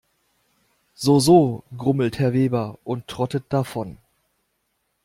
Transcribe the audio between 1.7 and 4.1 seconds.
grummelt Herr Weber und trottet davon.